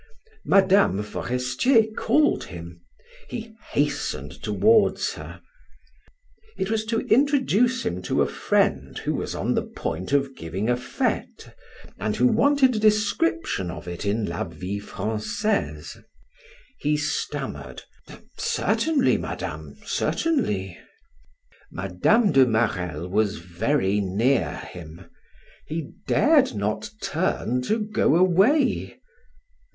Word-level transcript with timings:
Mme. 0.45 1.01
Forestier 1.03 1.85
called 1.95 2.45
him; 2.45 2.81
he 3.29 3.53
hastened 3.73 4.31
toward 4.41 4.99
her. 5.13 5.41
It 6.57 6.71
was 6.71 6.85
to 6.85 7.01
introduce 7.01 7.85
him 7.85 8.01
to 8.01 8.23
a 8.23 8.27
friend 8.27 8.97
who 8.97 9.13
was 9.13 9.35
on 9.35 9.53
the 9.53 9.61
point 9.61 10.11
of 10.11 10.35
giving 10.35 10.71
a 10.71 10.75
fete, 10.75 11.51
and 11.99 12.15
who 12.15 12.25
wanted 12.25 12.75
a 12.75 12.79
description 12.79 13.69
of 13.69 13.87
it 13.87 14.03
in 14.03 14.25
"La 14.25 14.43
Vie 14.45 14.79
Francaise." 14.79 15.97
He 16.79 16.97
stammered: 16.97 17.83
"Certainly, 18.39 19.19
Madame, 19.19 19.75
certainly." 19.85 20.79
Madame 21.71 22.31
de 22.31 22.47
Marelle 22.47 23.07
was 23.07 23.37
very 23.37 23.99
near 24.01 24.57
him; 24.73 25.11
he 25.67 25.91
dared 26.07 26.55
not 26.55 26.89
turn 27.03 27.61
to 27.61 27.77
go 27.77 28.15
away. 28.15 28.99